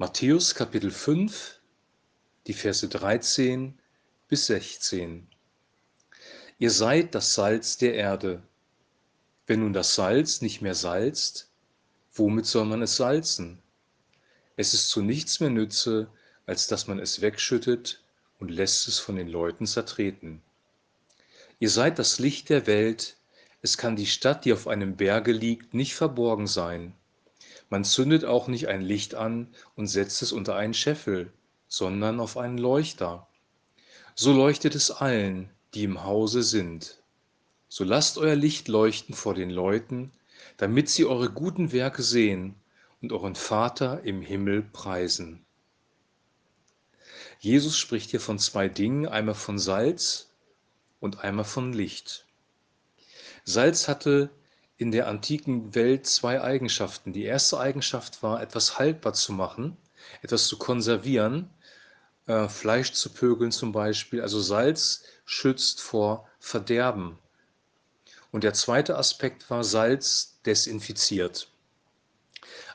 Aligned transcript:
Matthäus 0.00 0.54
Kapitel 0.54 0.90
5, 0.90 1.60
die 2.46 2.54
Verse 2.54 2.88
13 2.88 3.78
bis 4.28 4.46
16. 4.46 5.28
Ihr 6.58 6.70
seid 6.70 7.14
das 7.14 7.34
Salz 7.34 7.76
der 7.76 7.92
Erde. 7.92 8.42
Wenn 9.46 9.60
nun 9.60 9.74
das 9.74 9.94
Salz 9.94 10.40
nicht 10.40 10.62
mehr 10.62 10.74
salzt, 10.74 11.50
womit 12.14 12.46
soll 12.46 12.64
man 12.64 12.80
es 12.80 12.96
salzen? 12.96 13.58
Es 14.56 14.72
ist 14.72 14.88
zu 14.88 15.02
nichts 15.02 15.38
mehr 15.38 15.50
nütze, 15.50 16.08
als 16.46 16.66
dass 16.66 16.86
man 16.86 16.98
es 16.98 17.20
wegschüttet 17.20 18.02
und 18.38 18.50
lässt 18.50 18.88
es 18.88 18.98
von 18.98 19.16
den 19.16 19.28
Leuten 19.28 19.66
zertreten. 19.66 20.40
Ihr 21.58 21.68
seid 21.68 21.98
das 21.98 22.18
Licht 22.18 22.48
der 22.48 22.66
Welt, 22.66 23.18
es 23.60 23.76
kann 23.76 23.96
die 23.96 24.06
Stadt, 24.06 24.46
die 24.46 24.54
auf 24.54 24.66
einem 24.66 24.96
Berge 24.96 25.32
liegt, 25.32 25.74
nicht 25.74 25.94
verborgen 25.94 26.46
sein. 26.46 26.94
Man 27.70 27.84
zündet 27.84 28.24
auch 28.24 28.48
nicht 28.48 28.66
ein 28.66 28.82
Licht 28.82 29.14
an 29.14 29.48
und 29.76 29.86
setzt 29.86 30.22
es 30.22 30.32
unter 30.32 30.56
einen 30.56 30.74
Scheffel, 30.74 31.32
sondern 31.68 32.18
auf 32.18 32.36
einen 32.36 32.58
Leuchter. 32.58 33.28
So 34.16 34.32
leuchtet 34.32 34.74
es 34.74 34.90
allen, 34.90 35.48
die 35.72 35.84
im 35.84 36.02
Hause 36.04 36.42
sind. 36.42 37.00
So 37.68 37.84
lasst 37.84 38.18
euer 38.18 38.34
Licht 38.34 38.66
leuchten 38.66 39.14
vor 39.14 39.34
den 39.34 39.50
Leuten, 39.50 40.10
damit 40.56 40.88
sie 40.88 41.04
eure 41.04 41.30
guten 41.30 41.70
Werke 41.70 42.02
sehen 42.02 42.56
und 43.00 43.12
euren 43.12 43.36
Vater 43.36 44.02
im 44.02 44.20
Himmel 44.20 44.62
preisen. 44.62 45.44
Jesus 47.38 47.78
spricht 47.78 48.10
hier 48.10 48.20
von 48.20 48.40
zwei 48.40 48.68
Dingen, 48.68 49.06
einmal 49.06 49.36
von 49.36 49.60
Salz 49.60 50.28
und 50.98 51.20
einmal 51.20 51.44
von 51.44 51.72
Licht. 51.72 52.26
Salz 53.44 53.86
hatte 53.86 54.28
in 54.80 54.90
der 54.92 55.08
antiken 55.08 55.74
Welt 55.74 56.06
zwei 56.06 56.40
Eigenschaften. 56.40 57.12
Die 57.12 57.24
erste 57.24 57.60
Eigenschaft 57.60 58.22
war, 58.22 58.40
etwas 58.40 58.78
haltbar 58.78 59.12
zu 59.12 59.34
machen, 59.34 59.76
etwas 60.22 60.46
zu 60.46 60.56
konservieren, 60.56 61.50
äh, 62.26 62.48
Fleisch 62.48 62.92
zu 62.92 63.10
pökeln 63.10 63.52
zum 63.52 63.72
Beispiel. 63.72 64.22
Also 64.22 64.40
Salz 64.40 65.02
schützt 65.26 65.82
vor 65.82 66.26
Verderben. 66.38 67.18
Und 68.32 68.42
der 68.42 68.54
zweite 68.54 68.96
Aspekt 68.96 69.50
war, 69.50 69.64
Salz 69.64 70.38
desinfiziert. 70.46 71.48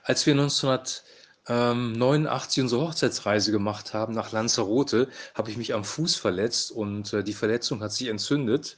Als 0.03 0.27
wir 0.27 0.33
1989 0.33 2.61
unsere 2.61 2.81
Hochzeitsreise 2.81 3.51
gemacht 3.51 3.95
haben 3.95 4.13
nach 4.13 4.31
Lanzarote, 4.31 5.09
habe 5.33 5.49
ich 5.49 5.57
mich 5.57 5.73
am 5.73 5.83
Fuß 5.83 6.17
verletzt 6.17 6.71
und 6.71 7.13
äh, 7.13 7.23
die 7.23 7.33
Verletzung 7.33 7.81
hat 7.81 7.93
sich 7.93 8.09
entzündet. 8.09 8.77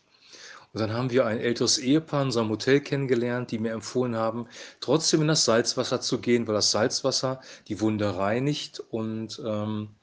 Und 0.77 0.81
dann 0.81 0.93
haben 0.93 1.09
wir 1.09 1.25
ein 1.25 1.39
älteres 1.39 1.79
Ehepaar 1.79 2.21
in 2.21 2.27
unserem 2.27 2.49
Hotel 2.49 2.81
kennengelernt, 2.81 3.49
die 3.49 3.57
mir 3.57 3.71
empfohlen 3.71 4.15
haben, 4.15 4.45
trotzdem 4.79 5.21
in 5.21 5.27
das 5.27 5.43
Salzwasser 5.43 6.01
zu 6.01 6.19
gehen, 6.19 6.45
weil 6.45 6.53
das 6.53 6.69
Salzwasser 6.69 7.41
die 7.67 7.81
Wunde 7.81 8.15
reinigt 8.15 8.79
und 8.91 9.41
ähm, 9.43 9.95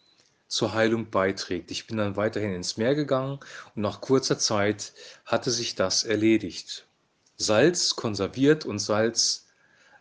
zur 0.48 0.74
Heilung 0.74 1.10
beiträgt. 1.10 1.70
Ich 1.70 1.86
bin 1.86 1.98
dann 1.98 2.16
weiterhin 2.16 2.52
ins 2.52 2.76
Meer 2.76 2.96
gegangen 2.96 3.38
und 3.76 3.82
nach 3.82 4.00
kurzer 4.00 4.36
Zeit 4.36 4.94
hatte 5.24 5.52
sich 5.52 5.76
das 5.76 6.02
erledigt. 6.02 6.88
Salz 7.36 7.94
konserviert 7.94 8.64
und 8.66 8.80
Salz 8.80 9.46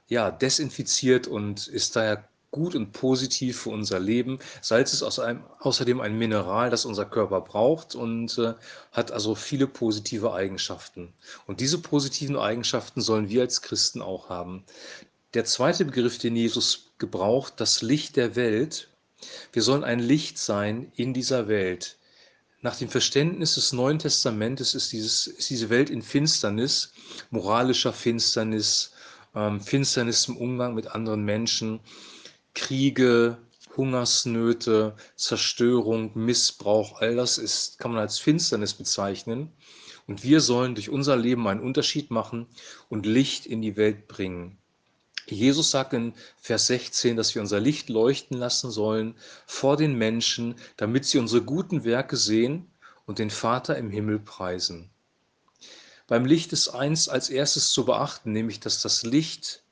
ja, 0.08 0.32
desinfiziert 0.32 1.28
und 1.28 1.68
ist 1.68 1.96
daher 1.96 2.28
gut 2.54 2.76
und 2.76 2.94
positiv 2.94 3.62
für 3.62 3.72
unser 3.72 4.00
Leben. 4.00 4.40
Salz 4.62 4.94
ist 4.94 5.04
außerdem 5.04 6.00
ein 6.00 6.18
Mineral, 6.18 6.70
das 6.70 6.86
unser 6.86 7.06
Körper 7.06 7.42
braucht 7.42 7.96
und 7.96 8.38
äh, 8.38 8.54
hat 8.94 9.12
also 9.12 9.36
viele 9.36 9.68
positive 9.68 10.34
Eigenschaften. 10.34 11.12
Und 11.48 11.60
diese 11.60 11.80
positiven 11.80 12.38
Eigenschaften 12.38 13.02
sollen 13.02 13.28
wir 13.28 13.42
als 13.42 13.62
Christen 13.64 14.02
auch 14.02 14.30
haben. 14.30 14.64
Der 15.34 15.46
zweite 15.46 15.84
Begriff, 15.84 16.20
den 16.20 16.36
Jesus 16.36 16.92
gebraucht, 17.00 17.56
das 17.58 17.82
Licht 17.82 18.16
der 18.16 18.36
Welt. 18.36 18.88
Wir 19.52 19.64
sollen 19.64 19.84
ein 19.84 20.00
Licht 20.00 20.38
sein 20.38 20.92
in 20.96 21.14
dieser 21.14 21.48
Welt. 21.48 21.98
Nach 22.62 22.76
dem 22.76 22.88
Verständnis 22.88 23.56
des 23.56 23.74
Neuen 23.74 23.98
Testamentes 23.98 24.76
ist, 24.76 24.92
dieses, 24.94 25.26
ist 25.26 25.50
diese 25.50 25.70
Welt 25.70 25.90
in 25.90 26.04
Finsternis, 26.04 26.94
moralischer 27.32 27.94
Finsternis, 27.94 28.92
ähm, 29.36 29.60
Finsternis 29.60 30.28
im 30.28 30.38
Umgang 30.38 30.76
mit 30.76 30.88
anderen 30.88 31.26
Menschen. 31.26 31.80
Kriege, 32.54 33.38
Hungersnöte, 33.76 34.96
Zerstörung, 35.16 36.12
Missbrauch, 36.14 37.02
all 37.02 37.16
das 37.16 37.38
ist, 37.38 37.80
kann 37.80 37.92
man 37.92 38.02
als 38.02 38.20
Finsternis 38.20 38.74
bezeichnen. 38.74 39.52
Und 40.06 40.24
wir 40.24 40.42
sollen 40.42 40.76
durch 40.76 40.90
unser 40.90 41.16
Leben 41.16 41.48
einen 41.48 41.62
Unterschied 41.62 42.12
machen 42.12 42.48
und 42.90 43.06
Licht 43.06 43.46
in 43.46 43.62
die 43.62 43.78
Welt 43.78 44.08
bringen. 44.08 44.58
Jesus 45.26 45.72
sagt 45.72 45.94
in 45.94 46.14
Vers 46.38 46.68
16, 46.68 47.16
dass 47.16 47.34
wir 47.34 47.42
unser 47.42 47.62
Licht 47.62 47.90
leuchten 47.90 48.38
lassen 48.38 48.70
sollen 48.72 49.16
vor 49.48 49.78
den 49.78 49.96
Menschen, 49.98 50.56
damit 50.76 51.06
sie 51.06 51.18
unsere 51.18 51.42
guten 51.42 51.86
Werke 51.86 52.18
sehen 52.18 52.70
und 53.06 53.20
den 53.20 53.30
Vater 53.30 53.78
im 53.78 53.90
Himmel 53.90 54.20
preisen. 54.20 54.90
Beim 56.08 56.26
Licht 56.26 56.52
ist 56.52 56.68
eins 56.68 57.08
als 57.08 57.30
erstes 57.30 57.72
zu 57.72 57.86
beachten, 57.86 58.34
nämlich 58.34 58.60
dass 58.60 58.82
das 58.82 59.04
Licht 59.04 59.64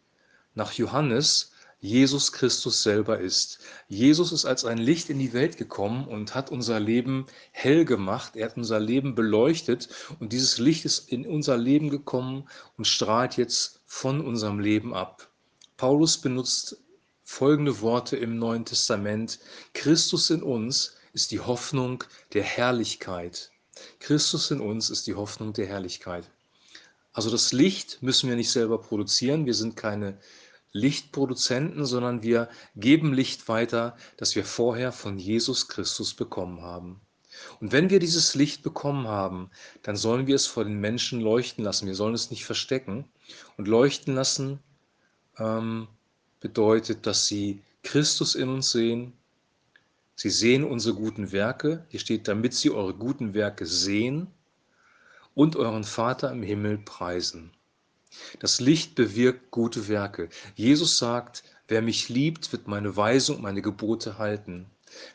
nach 0.56 0.72
Johannes 0.74 1.52
Jesus 1.84 2.32
Christus 2.32 2.84
selber 2.84 3.20
ist. 3.20 3.58
Jesus 3.88 4.32
ist 4.32 4.46
als 4.46 4.66
ein 4.66 4.78
Licht 4.78 5.10
in 5.10 5.18
die 5.18 5.34
Welt 5.34 5.58
gekommen 5.58 6.08
und 6.08 6.36
hat 6.36 6.52
unser 6.52 6.80
Leben 6.80 7.26
hell 7.52 7.86
gemacht. 7.86 8.36
Er 8.36 8.46
hat 8.46 8.58
unser 8.58 8.80
Leben 8.80 9.16
beleuchtet 9.16 9.90
und 10.20 10.32
dieses 10.32 10.60
Licht 10.60 10.86
ist 10.86 11.12
in 11.12 11.26
unser 11.26 11.58
Leben 11.58 11.90
gekommen 11.90 12.48
und 12.78 12.86
strahlt 12.86 13.36
jetzt 13.36 13.82
von 13.88 14.22
unserem 14.22 14.60
Leben 14.60 14.94
ab. 14.94 15.32
Paulus 15.76 16.20
benutzt 16.20 16.78
folgende 17.24 17.82
Worte 17.82 18.16
im 18.16 18.38
Neuen 18.38 18.64
Testament. 18.64 19.40
Christus 19.74 20.30
in 20.30 20.44
uns 20.44 20.94
ist 21.14 21.32
die 21.32 21.40
Hoffnung 21.40 22.04
der 22.34 22.44
Herrlichkeit. 22.44 23.50
Christus 24.00 24.52
in 24.52 24.62
uns 24.62 24.92
ist 24.92 25.08
die 25.08 25.16
Hoffnung 25.16 25.54
der 25.54 25.66
Herrlichkeit. 25.66 26.30
Also 27.12 27.32
das 27.32 27.54
Licht 27.54 28.04
müssen 28.04 28.30
wir 28.30 28.36
nicht 28.36 28.52
selber 28.52 28.80
produzieren. 28.80 29.48
Wir 29.48 29.56
sind 29.56 29.76
keine 29.76 30.20
Lichtproduzenten, 30.74 31.86
sondern 31.86 32.24
wir 32.24 32.50
geben 32.76 33.14
Licht 33.14 33.48
weiter, 33.48 33.96
das 34.18 34.36
wir 34.36 34.46
vorher 34.46 34.92
von 34.92 35.18
Jesus 35.18 35.68
Christus 35.68 36.14
bekommen 36.14 36.62
haben. 36.62 37.02
Und 37.60 37.72
wenn 37.72 37.90
wir 37.90 38.00
dieses 38.00 38.36
Licht 38.36 38.64
bekommen 38.64 39.08
haben, 39.08 39.50
dann 39.84 39.96
sollen 39.96 40.28
wir 40.28 40.36
es 40.36 40.48
vor 40.48 40.64
den 40.64 40.80
Menschen 40.80 41.22
leuchten 41.22 41.64
lassen. 41.64 41.88
Wir 41.88 41.96
sollen 41.96 42.14
es 42.14 42.30
nicht 42.30 42.46
verstecken. 42.46 43.06
Und 43.58 43.68
leuchten 43.68 44.16
lassen 44.16 44.60
ähm, 45.38 45.88
bedeutet, 46.40 47.06
dass 47.06 47.28
sie 47.28 47.62
Christus 47.84 48.36
in 48.36 48.50
uns 48.50 48.72
sehen. 48.72 49.14
Sie 50.16 50.30
sehen 50.30 50.64
unsere 50.64 50.96
guten 50.96 51.32
Werke. 51.32 51.86
Hier 51.90 52.00
steht, 52.00 52.28
damit 52.28 52.54
sie 52.54 52.72
eure 52.72 52.94
guten 52.94 53.34
Werke 53.34 53.66
sehen 53.66 54.28
und 55.34 55.56
euren 55.56 55.84
Vater 55.84 56.32
im 56.32 56.44
Himmel 56.44 56.78
preisen. 56.80 57.52
Das 58.40 58.60
Licht 58.60 58.96
bewirkt 58.96 59.52
gute 59.52 59.88
Werke. 59.88 60.30
Jesus 60.56 60.98
sagt, 60.98 61.44
wer 61.68 61.82
mich 61.82 62.10
liebt, 62.10 62.52
wird 62.52 62.68
meine 62.68 62.96
Weisung, 62.96 63.42
meine 63.42 63.62
Gebote 63.62 64.18
halten. 64.18 64.70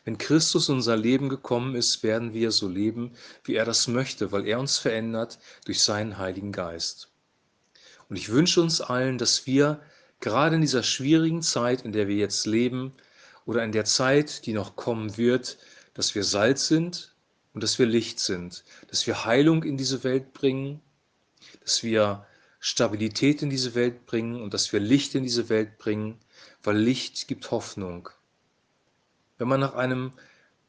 Wenn 0.05 0.17
Christus 0.17 0.69
in 0.69 0.75
unser 0.75 0.97
Leben 0.97 1.29
gekommen 1.29 1.75
ist, 1.75 2.01
werden 2.01 2.33
wir 2.33 2.51
so 2.51 2.67
leben, 2.67 3.11
wie 3.43 3.55
er 3.55 3.65
das 3.65 3.87
möchte, 3.87 4.31
weil 4.31 4.47
er 4.47 4.59
uns 4.59 4.77
verändert 4.77 5.37
durch 5.65 5.81
seinen 5.81 6.17
Heiligen 6.17 6.51
Geist. 6.51 7.09
Und 8.09 8.15
ich 8.15 8.29
wünsche 8.29 8.61
uns 8.61 8.81
allen, 8.81 9.17
dass 9.17 9.45
wir 9.45 9.79
gerade 10.19 10.55
in 10.55 10.61
dieser 10.61 10.83
schwierigen 10.83 11.41
Zeit, 11.41 11.83
in 11.83 11.91
der 11.91 12.07
wir 12.07 12.15
jetzt 12.15 12.45
leben, 12.45 12.93
oder 13.45 13.63
in 13.63 13.71
der 13.71 13.85
Zeit, 13.85 14.45
die 14.45 14.53
noch 14.53 14.75
kommen 14.75 15.17
wird, 15.17 15.57
dass 15.93 16.15
wir 16.15 16.23
Salz 16.23 16.67
sind 16.67 17.15
und 17.53 17.63
dass 17.63 17.79
wir 17.79 17.85
Licht 17.85 18.19
sind, 18.19 18.63
dass 18.89 19.07
wir 19.07 19.25
Heilung 19.25 19.63
in 19.63 19.77
diese 19.77 20.03
Welt 20.03 20.33
bringen, 20.33 20.81
dass 21.61 21.81
wir 21.81 22.25
Stabilität 22.59 23.41
in 23.41 23.49
diese 23.49 23.75
Welt 23.75 24.05
bringen 24.05 24.41
und 24.41 24.53
dass 24.53 24.73
wir 24.73 24.79
Licht 24.79 25.15
in 25.15 25.23
diese 25.23 25.49
Welt 25.49 25.77
bringen, 25.77 26.17
weil 26.63 26.77
Licht 26.77 27.27
gibt 27.27 27.51
Hoffnung. 27.51 28.09
Wenn 29.37 29.47
man 29.47 29.59
nach 29.59 29.75
einem 29.75 30.13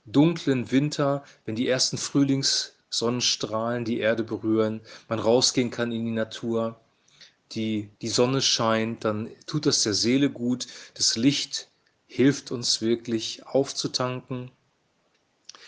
dunklen 0.04 0.70
Winter, 0.70 1.24
wenn 1.44 1.56
die 1.56 1.68
ersten 1.68 1.98
Frühlingssonnenstrahlen 1.98 3.84
die 3.84 3.98
Erde 3.98 4.24
berühren, 4.24 4.80
man 5.08 5.18
rausgehen 5.18 5.70
kann 5.70 5.92
in 5.92 6.04
die 6.04 6.10
Natur, 6.10 6.78
die, 7.52 7.88
die 8.02 8.08
Sonne 8.08 8.42
scheint, 8.42 9.04
dann 9.04 9.30
tut 9.46 9.66
das 9.66 9.82
der 9.82 9.94
Seele 9.94 10.30
gut. 10.30 10.66
Das 10.94 11.16
Licht 11.16 11.68
hilft 12.06 12.50
uns 12.50 12.80
wirklich 12.80 13.46
aufzutanken, 13.46 14.50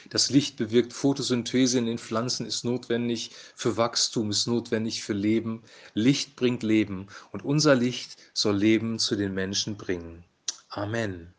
das 0.08 0.31
Licht 0.31 0.56
bewirkt 0.56 0.93
Photosynthese 0.93 1.79
in 1.79 1.87
den 1.87 1.99
Pflanzen, 1.99 2.47
ist 2.47 2.64
notwendig 2.64 3.32
für 3.55 3.76
Wachstum, 3.76 4.31
ist 4.31 4.47
notwendig 4.47 5.02
für 5.02 5.12
Leben. 5.12 5.62
Licht 5.94 6.37
bringt 6.37 6.62
Leben 6.62 7.08
und 7.32 7.44
unser 7.44 7.75
Licht 7.75 8.17
soll 8.32 8.56
Leben 8.56 8.99
zu 8.99 9.17
den 9.17 9.35
Menschen 9.35 9.76
bringen. 9.76 10.25
Amen. 10.69 11.35